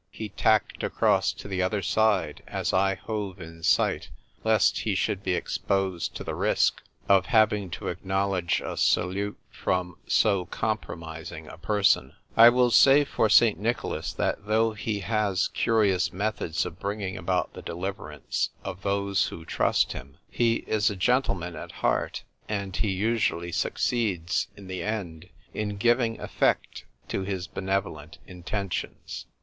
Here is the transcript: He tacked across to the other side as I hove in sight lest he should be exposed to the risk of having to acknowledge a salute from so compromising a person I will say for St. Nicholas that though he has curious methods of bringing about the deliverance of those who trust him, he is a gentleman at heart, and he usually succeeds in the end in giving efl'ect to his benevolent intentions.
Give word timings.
He 0.09 0.29
tacked 0.29 0.81
across 0.81 1.31
to 1.33 1.47
the 1.47 1.61
other 1.61 1.83
side 1.83 2.41
as 2.47 2.73
I 2.73 2.95
hove 2.95 3.39
in 3.39 3.61
sight 3.61 4.09
lest 4.43 4.79
he 4.79 4.95
should 4.95 5.21
be 5.21 5.35
exposed 5.35 6.15
to 6.15 6.23
the 6.23 6.33
risk 6.33 6.81
of 7.07 7.27
having 7.27 7.69
to 7.69 7.87
acknowledge 7.87 8.61
a 8.61 8.77
salute 8.77 9.37
from 9.51 9.97
so 10.07 10.47
compromising 10.47 11.45
a 11.47 11.59
person 11.59 12.15
I 12.35 12.49
will 12.49 12.71
say 12.71 13.03
for 13.05 13.29
St. 13.29 13.59
Nicholas 13.59 14.11
that 14.13 14.47
though 14.47 14.71
he 14.73 15.01
has 15.01 15.49
curious 15.49 16.11
methods 16.11 16.65
of 16.65 16.79
bringing 16.79 17.15
about 17.15 17.53
the 17.53 17.61
deliverance 17.61 18.49
of 18.63 18.81
those 18.81 19.27
who 19.27 19.45
trust 19.45 19.93
him, 19.93 20.17
he 20.31 20.63
is 20.65 20.89
a 20.89 20.95
gentleman 20.95 21.55
at 21.55 21.73
heart, 21.73 22.23
and 22.49 22.75
he 22.75 22.89
usually 22.89 23.51
succeeds 23.51 24.47
in 24.57 24.65
the 24.65 24.81
end 24.81 25.29
in 25.53 25.77
giving 25.77 26.17
efl'ect 26.17 26.85
to 27.09 27.21
his 27.21 27.45
benevolent 27.45 28.17
intentions. 28.25 29.27